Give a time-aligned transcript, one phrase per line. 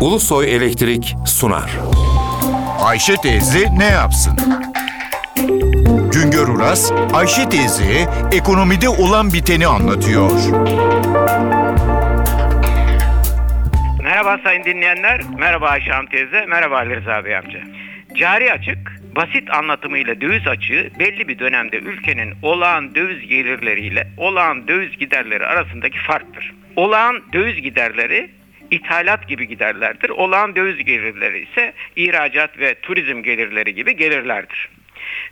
[0.00, 1.70] Ulusoy Elektrik sunar.
[2.84, 4.36] Ayşe teyze ne yapsın?
[6.12, 10.30] Güngör Uras, Ayşe teyze ekonomide olan biteni anlatıyor.
[14.02, 17.60] Merhaba sayın dinleyenler, merhaba Ayşe Hanım teyze, merhaba Ali Rıza Bey amca.
[18.14, 18.78] Cari açık,
[19.16, 25.98] basit anlatımıyla döviz açığı belli bir dönemde ülkenin olağan döviz gelirleriyle olağan döviz giderleri arasındaki
[25.98, 26.54] farktır.
[26.76, 28.39] Olağan döviz giderleri
[28.70, 30.10] ithalat gibi giderlerdir.
[30.10, 34.68] Olağan döviz gelirleri ise ihracat ve turizm gelirleri gibi gelirlerdir.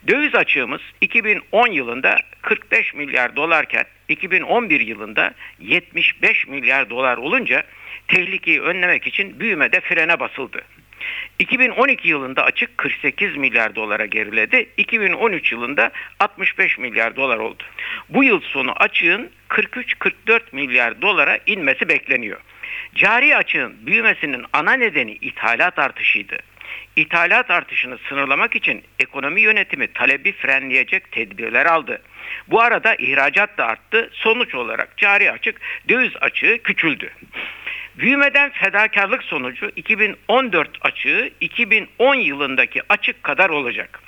[0.08, 7.62] Döviz açığımız 2010 yılında 45 milyar dolarken 2011 yılında 75 milyar dolar olunca
[8.08, 10.62] tehlikeyi önlemek için büyümede frene basıldı.
[11.38, 14.68] 2012 yılında açık 48 milyar dolara geriledi.
[14.76, 17.62] 2013 yılında 65 milyar dolar oldu.
[18.08, 22.40] Bu yıl sonu açığın 43-44 milyar dolara inmesi bekleniyor.
[22.94, 26.36] Cari açığın büyümesinin ana nedeni ithalat artışıydı.
[26.96, 32.02] İthalat artışını sınırlamak için ekonomi yönetimi talebi frenleyecek tedbirler aldı.
[32.48, 34.10] Bu arada ihracat da arttı.
[34.12, 37.10] Sonuç olarak cari açık, döviz açığı küçüldü.
[37.94, 44.00] Büyümeden fedakarlık sonucu 2014 açığı 2010 yılındaki açık kadar olacak.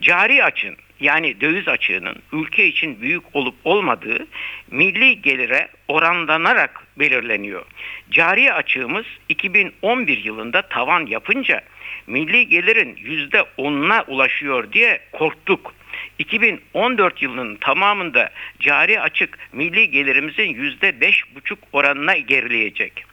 [0.00, 4.26] Cari açın yani döviz açığının ülke için büyük olup olmadığı
[4.70, 7.64] milli gelire oranlanarak belirleniyor.
[8.10, 11.60] Cari açığımız 2011 yılında tavan yapınca
[12.06, 15.74] milli gelirin %10'una ulaşıyor diye korktuk.
[16.18, 23.04] 2014 yılının tamamında cari açık milli gelirimizin %5,5 oranına gerileyecek.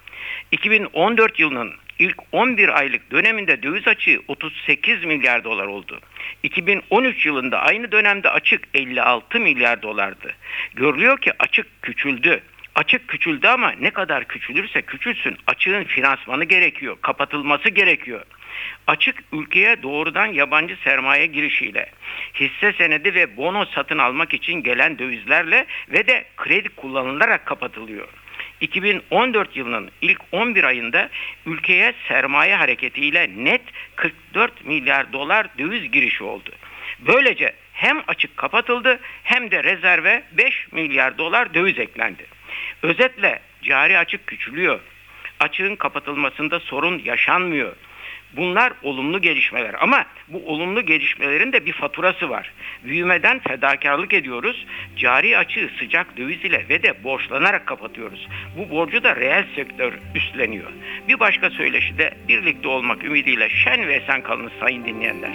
[0.52, 6.00] 2014 yılının ilk 11 aylık döneminde döviz açığı 38 milyar dolar oldu.
[6.44, 10.34] 2013 yılında aynı dönemde açık 56 milyar dolardı.
[10.74, 12.42] Görülüyor ki açık küçüldü.
[12.76, 18.22] Açık küçüldü ama ne kadar küçülürse küçülsün açığın finansmanı gerekiyor, kapatılması gerekiyor.
[18.88, 21.92] Açık ülkeye doğrudan yabancı sermaye girişiyle,
[22.40, 28.08] hisse senedi ve bono satın almak için gelen dövizlerle ve de kredi kullanılarak kapatılıyor.
[28.62, 31.10] 2014 yılının ilk 11 ayında
[31.46, 33.62] ülkeye sermaye hareketiyle net
[33.96, 36.52] 44 milyar dolar döviz girişi oldu.
[37.00, 42.26] Böylece hem açık kapatıldı hem de rezerve 5 milyar dolar döviz eklendi.
[42.82, 44.80] Özetle cari açık küçülüyor.
[45.40, 47.76] Açığın kapatılmasında sorun yaşanmıyor.
[48.38, 52.54] Bunlar olumlu gelişmeler ama bu olumlu gelişmelerin de bir faturası var.
[52.84, 54.66] Büyümeden fedakarlık ediyoruz.
[54.98, 58.28] Cari açığı sıcak döviz ile ve de borçlanarak kapatıyoruz.
[58.58, 60.72] Bu borcu da reel sektör üstleniyor.
[61.08, 65.32] Bir başka söyleşide birlikte olmak ümidiyle şen ve esen kalın sayın dinleyenler.